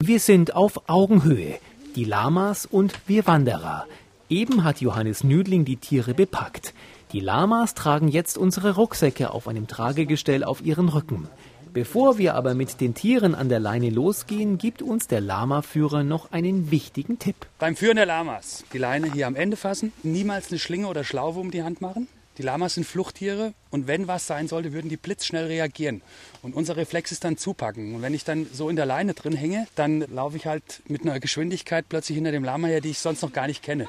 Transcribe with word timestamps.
Wir 0.00 0.20
sind 0.20 0.54
auf 0.54 0.88
Augenhöhe, 0.88 1.58
die 1.96 2.04
Lamas 2.04 2.66
und 2.66 2.94
wir 3.08 3.26
Wanderer. 3.26 3.84
Eben 4.28 4.62
hat 4.62 4.80
Johannes 4.80 5.24
Nüdling 5.24 5.64
die 5.64 5.74
Tiere 5.74 6.14
bepackt. 6.14 6.72
Die 7.10 7.18
Lamas 7.18 7.74
tragen 7.74 8.06
jetzt 8.06 8.38
unsere 8.38 8.76
Rucksäcke 8.76 9.32
auf 9.32 9.48
einem 9.48 9.66
Tragegestell 9.66 10.44
auf 10.44 10.64
ihren 10.64 10.88
Rücken. 10.88 11.26
Bevor 11.74 12.16
wir 12.16 12.36
aber 12.36 12.54
mit 12.54 12.80
den 12.80 12.94
Tieren 12.94 13.34
an 13.34 13.48
der 13.48 13.58
Leine 13.58 13.90
losgehen, 13.90 14.56
gibt 14.56 14.82
uns 14.82 15.08
der 15.08 15.20
Lama-Führer 15.20 16.04
noch 16.04 16.30
einen 16.30 16.70
wichtigen 16.70 17.18
Tipp. 17.18 17.34
Beim 17.58 17.74
Führen 17.74 17.96
der 17.96 18.06
Lamas 18.06 18.62
die 18.72 18.78
Leine 18.78 19.12
hier 19.12 19.26
am 19.26 19.34
Ende 19.34 19.56
fassen, 19.56 19.92
niemals 20.04 20.50
eine 20.50 20.60
Schlinge 20.60 20.86
oder 20.86 21.02
Schlaufe 21.02 21.40
um 21.40 21.50
die 21.50 21.64
Hand 21.64 21.80
machen. 21.80 22.06
Die 22.38 22.42
Lamas 22.42 22.74
sind 22.74 22.84
Fluchttiere 22.84 23.52
und 23.70 23.88
wenn 23.88 24.06
was 24.06 24.28
sein 24.28 24.46
sollte, 24.46 24.72
würden 24.72 24.88
die 24.88 24.96
blitzschnell 24.96 25.46
reagieren. 25.46 26.02
Und 26.40 26.54
unser 26.54 26.76
Reflex 26.76 27.10
ist 27.10 27.24
dann 27.24 27.36
zupacken. 27.36 27.96
Und 27.96 28.02
wenn 28.02 28.14
ich 28.14 28.22
dann 28.22 28.46
so 28.52 28.68
in 28.68 28.76
der 28.76 28.86
Leine 28.86 29.14
drin 29.14 29.32
hänge, 29.32 29.66
dann 29.74 30.02
laufe 30.02 30.36
ich 30.36 30.46
halt 30.46 30.82
mit 30.86 31.02
einer 31.02 31.18
Geschwindigkeit 31.18 31.86
plötzlich 31.88 32.14
hinter 32.14 32.30
dem 32.30 32.44
Lama 32.44 32.68
her, 32.68 32.80
die 32.80 32.90
ich 32.90 33.00
sonst 33.00 33.22
noch 33.22 33.32
gar 33.32 33.48
nicht 33.48 33.64
kenne. 33.64 33.88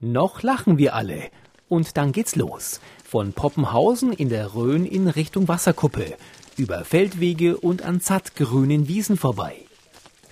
Noch 0.00 0.42
lachen 0.42 0.78
wir 0.78 0.94
alle. 0.94 1.30
Und 1.68 1.96
dann 1.96 2.10
geht's 2.10 2.34
los. 2.34 2.80
Von 3.04 3.32
Poppenhausen 3.32 4.12
in 4.12 4.30
der 4.30 4.54
Rhön 4.54 4.84
in 4.84 5.06
Richtung 5.06 5.46
Wasserkuppe 5.46 6.16
über 6.56 6.84
Feldwege 6.84 7.56
und 7.56 7.82
an 7.82 8.00
sattgrünen 8.00 8.88
Wiesen 8.88 9.16
vorbei. 9.16 9.54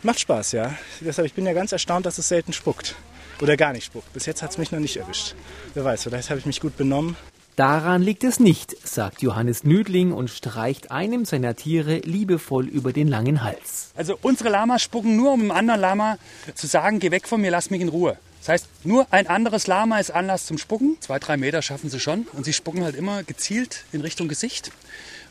Macht 0.02 0.18
Spaß, 0.20 0.52
ja. 0.52 0.74
Deshalb 1.00 1.26
ich 1.26 1.34
bin 1.34 1.46
ja 1.46 1.52
ganz 1.52 1.70
erstaunt, 1.70 2.04
dass 2.04 2.18
es 2.18 2.28
selten 2.28 2.52
spuckt. 2.52 2.96
Oder 3.40 3.56
gar 3.56 3.72
nicht 3.72 3.84
spuckt. 3.84 4.12
Bis 4.12 4.26
jetzt 4.26 4.42
hat 4.42 4.50
es 4.50 4.58
mich 4.58 4.72
noch 4.72 4.78
nicht 4.78 4.96
erwischt. 4.96 5.34
Wer 5.74 5.84
weiß, 5.84 6.04
vielleicht 6.04 6.30
habe 6.30 6.40
ich 6.40 6.46
mich 6.46 6.60
gut 6.60 6.76
benommen. 6.76 7.16
Daran 7.56 8.02
liegt 8.02 8.22
es 8.22 8.38
nicht, 8.38 8.76
sagt 8.86 9.22
Johannes 9.22 9.64
Nüdling 9.64 10.12
und 10.12 10.28
streicht 10.28 10.90
einem 10.90 11.24
seiner 11.24 11.56
Tiere 11.56 11.98
liebevoll 12.00 12.66
über 12.66 12.92
den 12.92 13.08
langen 13.08 13.42
Hals. 13.42 13.92
Also 13.96 14.18
unsere 14.20 14.50
Lamas 14.50 14.82
spucken 14.82 15.16
nur, 15.16 15.32
um 15.32 15.40
einem 15.40 15.50
anderen 15.52 15.80
Lama 15.80 16.18
zu 16.54 16.66
sagen, 16.66 16.98
geh 16.98 17.10
weg 17.10 17.26
von 17.26 17.40
mir, 17.40 17.50
lass 17.50 17.70
mich 17.70 17.80
in 17.80 17.88
Ruhe. 17.88 18.18
Das 18.40 18.50
heißt, 18.50 18.68
nur 18.84 19.06
ein 19.10 19.26
anderes 19.26 19.66
Lama 19.66 19.98
ist 19.98 20.10
Anlass 20.10 20.44
zum 20.44 20.58
Spucken. 20.58 20.98
Zwei, 21.00 21.18
drei 21.18 21.38
Meter 21.38 21.62
schaffen 21.62 21.88
sie 21.88 21.98
schon. 21.98 22.26
Und 22.34 22.44
sie 22.44 22.52
spucken 22.52 22.84
halt 22.84 22.94
immer 22.94 23.22
gezielt 23.22 23.84
in 23.90 24.02
Richtung 24.02 24.28
Gesicht 24.28 24.70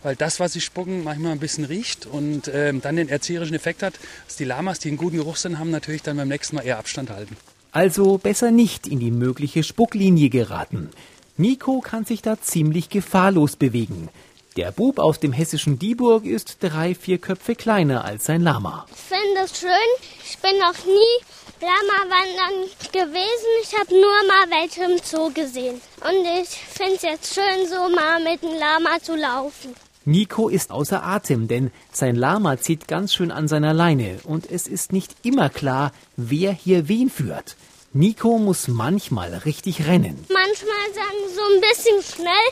weil 0.06 0.16
das, 0.16 0.40
was 0.40 0.54
sie 0.54 0.62
spucken, 0.62 1.04
manchmal 1.04 1.32
ein 1.32 1.40
bisschen 1.40 1.66
riecht 1.66 2.06
und 2.06 2.48
ähm, 2.54 2.80
dann 2.80 2.96
den 2.96 3.10
erzieherischen 3.10 3.56
Effekt 3.56 3.82
hat, 3.82 3.96
dass 4.28 4.36
die 4.36 4.44
Lamas, 4.44 4.78
die 4.78 4.90
einen 4.90 4.98
guten 4.98 5.18
Geruchssinn 5.18 5.58
haben, 5.58 5.72
natürlich 5.72 6.04
dann 6.04 6.16
beim 6.16 6.28
nächsten 6.28 6.56
Mal 6.56 6.62
eher 6.62 6.78
Abstand 6.78 7.10
halten. 7.10 7.36
Also 7.76 8.18
besser 8.18 8.52
nicht 8.52 8.88
in 8.88 9.02
die 9.02 9.12
mögliche 9.12 9.62
Spucklinie 9.62 10.30
geraten. 10.30 10.92
Nico 11.36 11.82
kann 11.82 12.06
sich 12.06 12.22
da 12.22 12.40
ziemlich 12.40 12.88
gefahrlos 12.88 13.58
bewegen. 13.58 14.08
Der 14.56 14.72
Bub 14.72 14.98
aus 14.98 15.20
dem 15.20 15.34
hessischen 15.34 15.78
Dieburg 15.78 16.24
ist 16.24 16.60
drei, 16.62 16.96
vier 16.96 17.18
Köpfe 17.18 17.54
kleiner 17.54 18.06
als 18.06 18.28
sein 18.28 18.42
Lama. 18.42 18.86
Ich 18.90 19.18
finde 19.18 19.42
es 19.44 19.60
schön. 19.60 19.92
Ich 20.24 20.38
bin 20.38 20.58
noch 20.58 20.86
nie 20.86 21.16
Lama 21.60 22.16
wandern 22.16 22.70
gewesen. 22.94 23.52
Ich 23.64 23.78
habe 23.78 23.94
nur 23.94 24.24
mal 24.26 24.62
welche 24.62 24.86
im 24.86 24.98
Zoo 25.04 25.30
gesehen. 25.34 25.82
Und 26.00 26.26
ich 26.42 26.48
finde 26.48 26.96
es 26.96 27.02
jetzt 27.02 27.34
schön, 27.34 27.68
so 27.68 27.94
mal 27.94 28.24
mit 28.24 28.42
dem 28.42 28.58
Lama 28.58 29.02
zu 29.02 29.18
laufen. 29.18 29.76
Nico 30.08 30.50
ist 30.50 30.70
außer 30.70 31.04
Atem, 31.04 31.48
denn 31.48 31.72
sein 31.92 32.16
Lama 32.16 32.58
zieht 32.58 32.88
ganz 32.88 33.14
schön 33.14 33.32
an 33.32 33.48
seiner 33.48 33.74
Leine 33.74 34.20
und 34.24 34.50
es 34.50 34.68
ist 34.68 34.94
nicht 34.94 35.16
immer 35.24 35.50
klar, 35.50 35.92
wer 36.16 36.52
hier 36.52 36.88
wen 36.88 37.10
führt. 37.10 37.56
Nico 37.92 38.38
muss 38.38 38.68
manchmal 38.68 39.34
richtig 39.34 39.88
rennen. 39.88 40.24
Manchmal 40.32 40.94
sagen 40.94 41.24
so 41.34 41.42
ein 41.56 41.62
bisschen 41.62 42.04
schnell, 42.04 42.52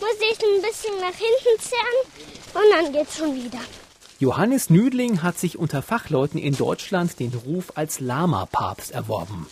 muss 0.00 0.16
ich 0.18 0.38
ein 0.38 0.62
bisschen 0.62 0.94
nach 1.00 1.14
hinten 1.14 1.60
zerren 1.60 2.54
und 2.54 2.70
dann 2.72 2.92
geht's 2.92 3.16
schon 3.16 3.34
wieder. 3.34 3.60
Johannes 4.18 4.68
Nüdling 4.68 5.22
hat 5.22 5.38
sich 5.38 5.56
unter 5.56 5.82
Fachleuten 5.82 6.40
in 6.40 6.56
Deutschland 6.56 7.20
den 7.20 7.32
Ruf 7.32 7.72
als 7.76 8.00
Lama-Papst 8.00 8.90
erworben. 8.90 9.46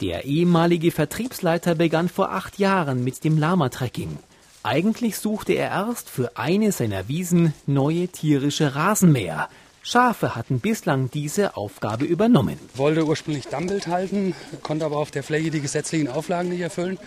Der 0.00 0.24
ehemalige 0.24 0.90
Vertriebsleiter 0.90 1.74
begann 1.74 2.08
vor 2.08 2.32
acht 2.32 2.58
Jahren 2.58 3.04
mit 3.04 3.24
dem 3.24 3.36
Lama-Trekking. 3.36 4.18
Eigentlich 4.66 5.16
suchte 5.18 5.52
er 5.52 5.70
erst 5.70 6.10
für 6.10 6.36
eine 6.36 6.72
seiner 6.72 7.06
Wiesen 7.06 7.54
neue 7.68 8.08
tierische 8.08 8.74
Rasenmäher. 8.74 9.48
Schafe 9.80 10.34
hatten 10.34 10.58
bislang 10.58 11.08
diese 11.08 11.56
Aufgabe 11.56 12.04
übernommen. 12.04 12.58
Wollte 12.74 13.06
ursprünglich 13.06 13.46
Dammbild 13.46 13.86
halten, 13.86 14.34
konnte 14.64 14.84
aber 14.84 14.96
auf 14.96 15.12
der 15.12 15.22
Fläche 15.22 15.52
die 15.52 15.60
gesetzlichen 15.60 16.08
Auflagen 16.08 16.48
nicht 16.48 16.62
erfüllen. 16.62 16.98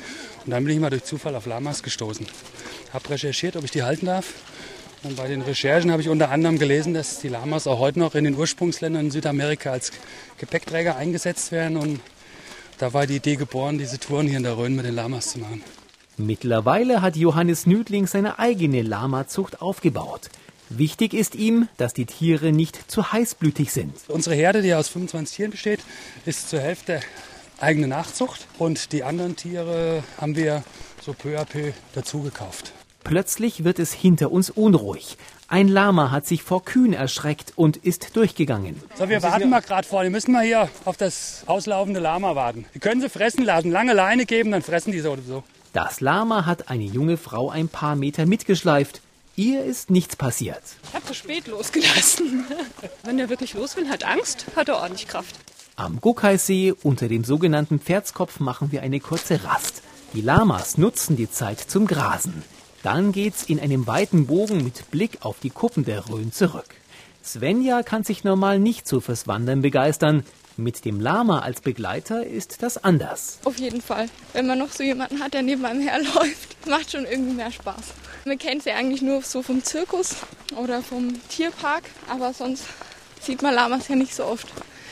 Und 0.46 0.52
dann 0.52 0.64
bin 0.64 0.74
ich 0.74 0.80
mal 0.80 0.90
durch 0.90 1.04
Zufall 1.04 1.36
auf 1.36 1.48
Lamas 1.48 1.84
gestoßen. 1.84 2.26
Habe 2.94 3.10
recherchiert, 3.10 3.58
ob 3.58 3.66
ich 3.66 3.72
die 3.72 3.84
halten 3.84 4.06
darf. 4.06 4.36
Und 5.04 5.18
bei 5.18 5.28
den 5.28 5.42
Recherchen 5.42 5.92
habe 5.92 6.02
ich 6.02 6.08
unter 6.08 6.32
anderem 6.32 6.60
gelesen, 6.60 6.94
dass 6.94 7.20
die 7.20 7.28
Lamas 7.28 7.68
auch 7.68 7.80
heute 7.80 8.00
noch 8.00 8.16
in 8.16 8.24
den 8.24 8.36
Ursprungsländern 8.36 9.08
in 9.08 9.12
Südamerika 9.12 9.72
als 9.72 9.92
Gepäckträger 10.38 10.96
eingesetzt 10.96 11.52
werden. 11.52 11.76
Und 11.76 12.00
da 12.78 12.94
war 12.94 13.06
die 13.06 13.18
Idee 13.18 13.36
geboren, 13.36 13.78
diese 13.78 14.00
Touren 14.00 14.28
hier 14.28 14.38
in 14.38 14.44
der 14.44 14.58
Rhön 14.58 14.78
mit 14.78 14.86
den 14.86 14.96
Lamas 14.96 15.32
zu 15.32 15.40
machen. 15.40 15.62
Mittlerweile 16.20 17.02
hat 17.02 17.16
Johannes 17.16 17.66
Nüdling 17.66 18.06
seine 18.06 18.40
eigene 18.40 18.82
Lamazucht 18.82 19.62
aufgebaut. 19.62 20.30
Wichtig 20.68 21.14
ist 21.14 21.34
ihm, 21.34 21.70
dass 21.78 21.94
die 21.94 22.06
Tiere 22.06 22.52
nicht 22.52 22.92
zu 22.92 23.14
heißblütig 23.14 23.72
sind. 23.72 23.94
Unsere 24.10 24.36
Herde, 24.36 24.62
die 24.62 24.74
aus 24.74 24.90
25 24.90 25.38
Tieren 25.38 25.52
besteht, 25.52 25.80
ist 26.26 26.50
zur 26.50 26.60
Hälfte 26.60 27.00
eigene 27.62 27.88
Nachzucht 27.88 28.48
und 28.58 28.92
die 28.92 29.06
anderen 29.06 29.38
Tiere 29.38 30.04
haben 30.20 30.36
wir 30.36 30.64
so 31.02 31.14
peu 31.14 31.40
à 31.40 31.46
peu 31.46 31.72
dazugekauft. 31.96 32.74
Plötzlich 33.06 33.64
wird 33.64 33.80
es 33.80 33.94
hinter 33.94 34.30
uns 34.30 34.50
unruhig. 34.50 35.18
Ein 35.48 35.70
Lama 35.70 36.12
hat 36.12 36.28
sich 36.28 36.44
vor 36.44 36.66
Kühen 36.66 36.92
erschreckt 36.92 37.54
und 37.56 37.78
ist 37.78 38.18
durchgegangen. 38.18 38.76
So, 38.96 39.08
wir 39.08 39.24
warten 39.24 39.50
mal 39.50 39.62
gerade 39.62 39.88
vor. 39.88 40.04
Wir 40.04 40.10
müssen 40.10 40.34
mal 40.34 40.44
hier 40.44 40.70
auf 40.84 40.98
das 40.98 41.44
auslaufende 41.46 42.02
Lama 42.02 42.36
warten. 42.36 42.66
Wir 42.74 42.82
können 42.82 43.00
sie 43.00 43.10
fressen 43.10 43.46
lassen, 43.46 43.72
lange 43.72 43.94
Leine 43.94 44.26
geben, 44.26 44.52
dann 44.52 44.62
fressen 44.62 44.92
die 44.92 45.00
so 45.00 45.14
oder 45.14 45.22
so. 45.22 45.44
Das 45.74 46.02
Lama 46.02 46.48
hat 46.48 46.70
eine 46.70 46.84
junge 46.84 47.18
Frau 47.18 47.50
ein 47.50 47.68
paar 47.68 47.96
Meter 47.96 48.26
mitgeschleift. 48.26 49.02
Ihr 49.36 49.64
ist 49.64 49.92
nichts 49.92 50.16
passiert. 50.16 50.62
Ich 50.88 50.96
habe 50.96 51.06
zu 51.06 51.14
spät 51.14 51.48
losgelassen. 51.48 52.46
Wenn 53.04 53.20
er 53.20 53.30
wirklich 53.30 53.54
los 53.54 53.78
will, 53.78 53.88
hat 53.88 54.04
Angst, 54.04 54.48
hat 54.56 54.68
er 54.68 54.78
ordentlich 54.78 55.08
Kraft. 55.08 55.36
Am 55.76 56.02
Gukkaisee 56.02 56.74
unter 56.84 57.08
dem 57.08 57.24
sogenannten 57.24 57.80
Pferdskopf 57.80 58.40
machen 58.40 58.72
wir 58.72 58.82
eine 58.82 59.00
kurze 59.00 59.44
Rast. 59.44 59.84
Die 60.14 60.22
Lamas 60.22 60.80
nutzen 60.80 61.16
die 61.16 61.30
Zeit 61.30 61.60
zum 61.60 61.86
Grasen. 61.86 62.44
Dann 62.82 63.12
geht's 63.12 63.44
in 63.44 63.60
einem 63.60 63.86
weiten 63.86 64.26
Bogen 64.26 64.64
mit 64.64 64.90
Blick 64.90 65.20
auf 65.22 65.40
die 65.40 65.52
Kuppen 65.52 65.86
der 65.86 66.10
Rhön 66.10 66.32
zurück. 66.32 66.76
Svenja 67.24 67.84
kann 67.84 68.04
sich 68.04 68.24
normal 68.24 68.58
nicht 68.58 68.88
so 68.88 69.02
fürs 69.02 69.28
Wandern 69.28 69.62
begeistern. 69.62 70.24
Mit 70.60 70.84
dem 70.84 71.00
Lama 71.00 71.40
als 71.40 71.62
Begleiter 71.62 72.26
ist 72.26 72.62
das 72.62 72.84
anders. 72.84 73.40
Auf 73.46 73.58
jeden 73.60 73.82
Fall. 73.82 74.10
Wenn 74.34 74.46
man 74.46 74.60
noch 74.60 74.74
so 74.74 74.84
jemanden 74.84 75.22
hat, 75.22 75.34
der 75.34 75.42
neben 75.42 75.64
einem 75.64 75.80
herläuft, 75.80 76.58
macht 76.68 76.92
schon 76.92 77.06
irgendwie 77.06 77.32
mehr 77.32 77.50
Spaß. 77.50 77.94
Man 78.26 78.38
kennt 78.38 78.64
sie 78.64 78.72
eigentlich 78.72 79.02
nur 79.02 79.22
so 79.22 79.42
vom 79.42 79.64
Zirkus 79.64 80.18
oder 80.58 80.82
vom 80.82 81.14
Tierpark, 81.30 81.84
aber 82.10 82.34
sonst 82.34 82.66
sieht 83.22 83.42
man 83.42 83.54
Lamas 83.54 83.88
ja 83.88 83.96
nicht 83.96 84.14
so 84.14 84.26
oft. 84.26 84.48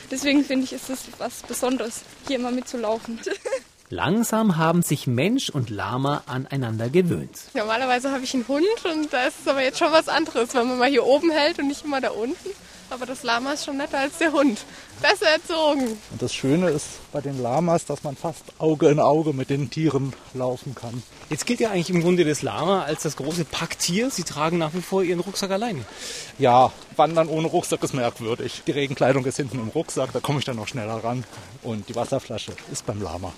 Deswegen 0.10 0.46
finde 0.46 0.64
ich, 0.64 0.72
ist 0.72 0.90
es 0.90 1.02
was 1.18 1.42
Besonderes, 1.42 2.04
hier 2.30 2.40
mal 2.40 2.54
mitzulaufen. 2.54 3.20
Langsam 3.90 4.56
haben 4.56 4.82
sich 4.82 5.06
Mensch 5.06 5.50
und 5.50 5.70
Lama 5.70 6.24
aneinander 6.28 6.90
gewöhnt. 6.90 7.40
Normalerweise 7.54 8.12
habe 8.12 8.24
ich 8.24 8.34
einen 8.34 8.48
Hund 8.48 8.66
und 8.86 9.12
da 9.12 9.26
ist 9.28 9.42
es 9.42 9.48
aber 9.50 9.64
jetzt 9.64 9.80
schon 9.80 9.92
was 9.92 10.08
anderes, 10.08 10.54
wenn 10.56 10.68
man 10.68 10.78
mal 10.78 10.90
hier 10.90 11.06
oben 11.06 11.30
hält 11.30 11.60
und 11.60 11.68
nicht 11.68 11.84
immer 11.84 12.00
da 12.00 12.12
unten. 12.12 12.50
Aber 12.90 13.06
das 13.06 13.24
Lama 13.24 13.52
ist 13.52 13.66
schon 13.66 13.78
netter 13.78 14.00
als 14.00 14.18
der 14.18 14.32
Hund. 14.32 14.60
Besser 15.02 15.28
erzogen. 15.28 15.98
Und 16.12 16.22
das 16.22 16.34
Schöne 16.34 16.70
ist 16.70 16.88
bei 17.12 17.20
den 17.20 17.42
Lamas, 17.42 17.86
dass 17.86 18.04
man 18.04 18.16
fast 18.16 18.44
Auge 18.60 18.88
in 18.88 19.00
Auge 19.00 19.34
mit 19.34 19.50
den 19.50 19.70
Tieren 19.70 20.14
laufen 20.34 20.74
kann. 20.74 21.04
Jetzt 21.30 21.46
gilt 21.46 21.60
ja 21.60 21.70
eigentlich 21.70 21.90
im 21.90 22.02
Grunde 22.02 22.24
das 22.24 22.42
Lama 22.42 22.84
als 22.84 23.04
das 23.04 23.18
große 23.18 23.46
Packtier. 23.46 24.10
Sie 24.10 24.24
tragen 24.24 24.58
nach 24.58 24.74
wie 24.74 24.82
vor 24.82 25.04
Ihren 25.04 25.20
Rucksack 25.20 25.52
alleine. 25.52 25.84
Ja, 26.40 26.72
Wandern 26.96 27.28
ohne 27.28 27.48
Rucksack 27.48 27.84
ist 27.84 27.94
merkwürdig. 27.94 28.64
Die 28.66 28.72
Regenkleidung 28.72 29.26
ist 29.26 29.38
hinten 29.38 29.60
im 29.60 29.68
Rucksack, 29.70 30.14
da 30.14 30.20
komme 30.20 30.40
ich 30.40 30.46
dann 30.46 30.56
noch 30.56 30.68
schneller 30.68 31.04
ran. 31.04 31.26
Und 31.64 31.90
die 31.90 31.96
Wasserflasche 31.96 32.54
ist 32.72 32.86
beim 32.86 33.02
Lama. 33.02 33.34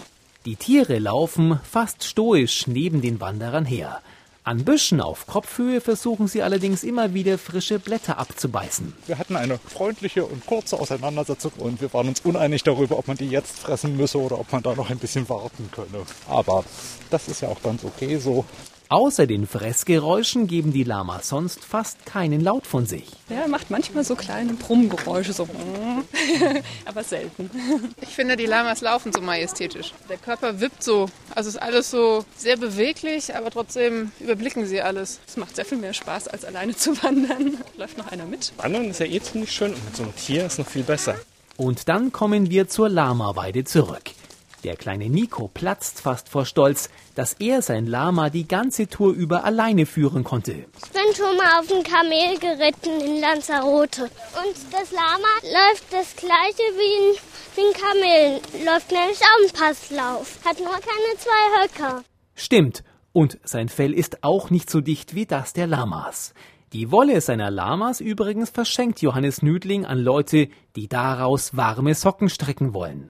Die 0.46 0.56
Tiere 0.56 1.00
laufen 1.00 1.60
fast 1.70 2.04
stoisch 2.04 2.68
neben 2.68 3.02
den 3.02 3.20
Wanderern 3.20 3.66
her. 3.66 4.02
An 4.50 4.66
Büschen 4.66 5.00
auf 5.00 5.28
Kopfhöhe 5.28 5.80
versuchen 5.80 6.28
sie 6.28 6.42
allerdings 6.42 6.84
immer 6.84 7.14
wieder 7.14 7.38
frische 7.38 7.78
Blätter 7.78 8.18
abzubeißen. 8.18 8.96
Wir 9.06 9.20
hatten 9.20 9.36
eine 9.36 9.60
freundliche 9.60 10.26
und 10.26 10.44
kurze 10.48 10.80
Auseinandersetzung 10.80 11.52
und 11.60 11.82
wir 11.82 11.94
waren 11.94 12.08
uns 12.08 12.22
uneinig 12.22 12.64
darüber, 12.64 12.98
ob 12.98 13.08
man 13.08 13.16
die 13.16 13.30
jetzt 13.30 13.60
fressen 13.60 13.96
müsse 13.96 14.18
oder 14.18 14.40
ob 14.40 14.52
man 14.52 14.64
da 14.64 14.74
noch 14.74 14.90
ein 14.90 14.98
bisschen 14.98 15.30
warten 15.30 15.70
könne. 15.72 16.04
Aber 16.28 16.64
das 17.12 17.28
ist 17.28 17.42
ja 17.42 17.50
auch 17.50 17.62
ganz 17.62 17.84
okay 17.84 18.18
so. 18.18 18.44
Außer 18.92 19.28
den 19.28 19.46
Fressgeräuschen 19.46 20.48
geben 20.48 20.74
die 20.74 20.84
Lamas 20.84 21.30
sonst 21.30 21.64
fast 21.64 22.08
keinen 22.08 22.42
Laut 22.42 22.66
von 22.66 22.88
sich. 22.88 23.06
Ja, 23.30 23.42
er 23.42 23.48
macht 23.48 23.70
manchmal 23.70 24.04
so 24.04 24.16
kleine 24.16 24.54
Brummgeräusche, 24.54 25.32
so. 25.32 25.48
aber 26.86 27.04
selten. 27.04 27.52
Ich 28.02 28.10
finde, 28.10 28.36
die 28.36 28.48
Lamas 28.48 28.82
laufen 28.82 29.14
so 29.14 29.22
majestätisch. 29.22 29.94
Der 30.10 30.18
Körper 30.18 30.60
wippt 30.60 30.82
so. 30.82 31.06
Also 31.36 31.50
ist 31.50 31.62
alles 31.62 31.92
so 31.92 32.26
sehr 32.36 32.58
beweglich, 32.58 33.36
aber 33.36 33.52
trotzdem 33.52 34.12
überblicken 34.20 34.66
sie 34.66 34.82
alles. 34.82 35.20
Es 35.28 35.38
macht 35.38 35.56
sehr 35.56 35.66
viel 35.66 35.78
mehr 35.78 35.94
Spaß, 35.94 36.28
als 36.28 36.44
alleine 36.44 36.76
zu 36.76 36.98
wandern. 37.04 37.60
Läuft 37.78 38.00
noch 38.00 38.12
einer 38.12 38.26
mit. 38.26 38.54
Wandern 38.58 38.90
ist 38.90 39.02
ja 39.02 39.06
eh 39.06 39.22
ziemlich 39.22 39.52
schön 39.52 39.72
und 39.72 39.86
mit 39.86 39.98
so 39.98 40.02
einem 40.02 40.16
Tier 40.16 40.48
ist 40.48 40.58
noch 40.58 40.68
viel 40.68 40.82
besser. 40.84 41.14
Und 41.58 41.90
dann 41.90 42.12
kommen 42.12 42.50
wir 42.50 42.68
zur 42.68 42.90
Lamaweide 42.90 43.66
zurück. 43.66 44.14
Der 44.66 44.76
kleine 44.76 45.10
Nico 45.10 45.48
platzt 45.48 46.02
fast 46.02 46.28
vor 46.28 46.46
Stolz, 46.46 46.90
dass 47.16 47.34
er 47.34 47.62
sein 47.62 47.86
Lama 47.86 48.30
die 48.30 48.48
ganze 48.48 48.88
Tour 48.88 49.14
über 49.14 49.46
alleine 49.46 49.86
führen 49.86 50.26
konnte. 50.26 50.52
Ich 50.52 50.92
bin 50.92 51.16
schon 51.16 51.38
mal 51.38 51.60
auf 51.60 51.68
dem 51.68 51.84
Kamel 51.84 52.38
geritten 52.40 53.00
in 53.00 53.22
Lanzarote. 53.22 54.04
Und 54.04 54.56
das 54.72 54.92
Lama 54.92 55.34
läuft 55.44 55.86
das 55.92 56.14
gleiche 56.18 56.64
wie 56.76 57.00
ein, 57.00 57.16
wie 57.56 57.62
ein 57.62 57.74
Kamel. 57.74 58.66
Läuft 58.66 58.92
nämlich 58.92 59.20
auch 59.22 59.42
einen 59.42 59.52
Passlauf. 59.52 60.40
Hat 60.44 60.60
nur 60.60 60.72
keine 60.72 61.18
zwei 61.18 61.64
Höcker. 61.64 62.04
Stimmt. 62.36 62.84
Und 63.14 63.40
sein 63.44 63.70
Fell 63.70 63.94
ist 63.94 64.24
auch 64.24 64.50
nicht 64.50 64.70
so 64.70 64.82
dicht 64.82 65.16
wie 65.16 65.26
das 65.26 65.54
der 65.54 65.68
Lamas. 65.68 66.34
Die 66.74 66.92
Wolle 66.92 67.20
seiner 67.22 67.50
Lamas 67.50 68.00
übrigens 68.00 68.52
verschenkt 68.52 69.02
Johannes 69.02 69.42
Nüdling 69.42 69.86
an 69.86 69.98
Leute, 69.98 70.50
die 70.76 70.88
daraus 70.88 71.58
warme 71.58 71.96
Socken 71.96 72.30
stricken 72.30 72.76
wollen. 72.76 73.08